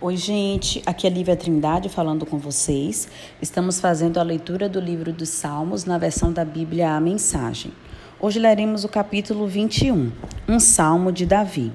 Oi, 0.00 0.16
gente, 0.16 0.80
aqui 0.86 1.08
é 1.08 1.10
Lívia 1.10 1.34
Trindade 1.34 1.88
falando 1.88 2.24
com 2.24 2.38
vocês. 2.38 3.08
Estamos 3.42 3.80
fazendo 3.80 4.20
a 4.20 4.22
leitura 4.22 4.68
do 4.68 4.78
livro 4.78 5.12
dos 5.12 5.28
Salmos 5.28 5.84
na 5.84 5.98
versão 5.98 6.32
da 6.32 6.44
Bíblia 6.44 6.92
A 6.92 7.00
Mensagem. 7.00 7.72
Hoje 8.20 8.38
leremos 8.38 8.84
o 8.84 8.88
capítulo 8.88 9.48
21, 9.48 10.12
um 10.48 10.60
salmo 10.60 11.10
de 11.10 11.26
Davi. 11.26 11.72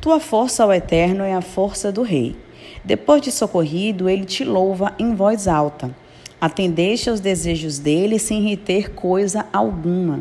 Tua 0.00 0.18
força 0.18 0.64
ao 0.64 0.72
Eterno 0.72 1.22
é 1.22 1.34
a 1.34 1.42
força 1.42 1.92
do 1.92 2.00
Rei. 2.00 2.34
Depois 2.82 3.20
de 3.20 3.30
socorrido, 3.30 4.08
ele 4.08 4.24
te 4.24 4.42
louva 4.42 4.94
em 4.98 5.14
voz 5.14 5.46
alta. 5.46 5.94
Atendeste 6.38 7.08
aos 7.08 7.18
desejos 7.18 7.78
dele 7.78 8.18
sem 8.18 8.42
reter 8.42 8.90
coisa 8.90 9.46
alguma. 9.52 10.20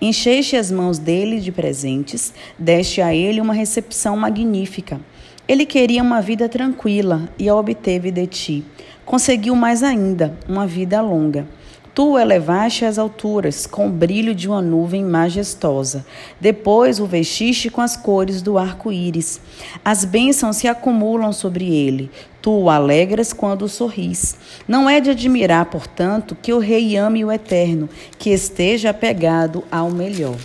Encheste 0.00 0.56
as 0.56 0.70
mãos 0.70 0.96
dele 0.96 1.40
de 1.40 1.50
presentes, 1.50 2.32
deste 2.56 3.02
a 3.02 3.12
ele 3.12 3.40
uma 3.40 3.52
recepção 3.52 4.16
magnífica. 4.16 5.00
Ele 5.48 5.66
queria 5.66 6.02
uma 6.02 6.22
vida 6.22 6.48
tranquila 6.48 7.28
e 7.36 7.48
a 7.48 7.54
obteve 7.56 8.12
de 8.12 8.26
ti. 8.28 8.64
Conseguiu 9.04 9.56
mais 9.56 9.82
ainda, 9.82 10.38
uma 10.48 10.66
vida 10.66 11.00
longa. 11.00 11.46
Tu 11.96 12.18
elevaste 12.18 12.84
às 12.84 12.98
alturas, 12.98 13.66
com 13.66 13.86
o 13.86 13.90
brilho 13.90 14.34
de 14.34 14.46
uma 14.46 14.60
nuvem 14.60 15.02
majestosa. 15.02 16.04
Depois 16.38 17.00
o 17.00 17.06
vestiste 17.06 17.70
com 17.70 17.80
as 17.80 17.96
cores 17.96 18.42
do 18.42 18.58
arco-íris. 18.58 19.40
As 19.82 20.04
bênçãos 20.04 20.56
se 20.56 20.68
acumulam 20.68 21.32
sobre 21.32 21.74
ele. 21.74 22.10
Tu 22.42 22.50
o 22.50 22.68
alegras 22.68 23.32
quando 23.32 23.66
sorris. 23.66 24.36
Não 24.68 24.90
é 24.90 25.00
de 25.00 25.08
admirar, 25.08 25.64
portanto, 25.70 26.36
que 26.42 26.52
o 26.52 26.58
rei 26.58 26.98
ame 26.98 27.24
o 27.24 27.32
eterno, 27.32 27.88
que 28.18 28.28
esteja 28.28 28.90
apegado 28.90 29.64
ao 29.70 29.90
melhor 29.90 30.36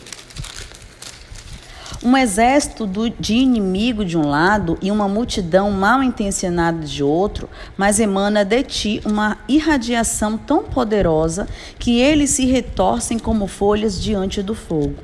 um 2.03 2.17
exército 2.17 2.87
do, 2.87 3.09
de 3.09 3.35
inimigo 3.35 4.03
de 4.03 4.17
um 4.17 4.27
lado 4.27 4.77
e 4.81 4.91
uma 4.91 5.07
multidão 5.07 5.71
mal 5.71 6.01
intencionada 6.01 6.79
de 6.85 7.03
outro, 7.03 7.47
mas 7.77 7.99
emana 7.99 8.43
de 8.43 8.63
ti 8.63 9.01
uma 9.05 9.38
irradiação 9.47 10.38
tão 10.38 10.63
poderosa 10.63 11.47
que 11.77 11.99
eles 11.99 12.31
se 12.31 12.45
retorcem 12.45 13.19
como 13.19 13.45
folhas 13.47 14.02
diante 14.02 14.41
do 14.41 14.55
fogo. 14.55 14.95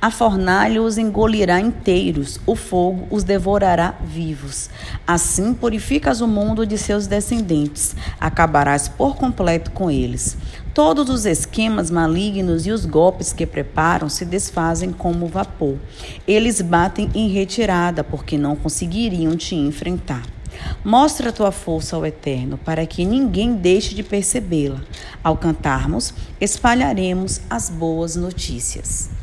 A 0.00 0.10
fornalha 0.10 0.82
os 0.82 0.98
engolirá 0.98 1.58
inteiros, 1.58 2.38
o 2.46 2.54
fogo 2.54 3.06
os 3.10 3.24
devorará 3.24 3.94
vivos. 4.04 4.68
Assim 5.06 5.54
purificas 5.54 6.20
o 6.20 6.28
mundo 6.28 6.66
de 6.66 6.76
seus 6.76 7.06
descendentes, 7.06 7.96
acabarás 8.20 8.88
por 8.88 9.16
completo 9.16 9.70
com 9.70 9.90
eles. 9.90 10.36
Todos 10.74 11.10
os 11.10 11.26
esquemas 11.26 11.90
malignos 11.90 12.66
e 12.66 12.70
os 12.70 12.86
golpes 12.86 13.30
que 13.30 13.44
preparam 13.44 14.08
se 14.08 14.24
desfazem 14.24 14.90
como 14.90 15.26
vapor. 15.26 15.76
Eles 16.26 16.62
batem 16.62 17.10
em 17.14 17.28
retirada 17.28 18.02
porque 18.02 18.38
não 18.38 18.56
conseguiriam 18.56 19.36
te 19.36 19.54
enfrentar. 19.54 20.22
Mostra 20.82 21.30
tua 21.30 21.52
força 21.52 21.94
ao 21.94 22.06
Eterno, 22.06 22.56
para 22.56 22.86
que 22.86 23.04
ninguém 23.04 23.54
deixe 23.54 23.94
de 23.94 24.02
percebê-la. 24.02 24.80
Ao 25.22 25.36
cantarmos, 25.36 26.14
espalharemos 26.40 27.42
as 27.50 27.68
boas 27.68 28.16
notícias. 28.16 29.21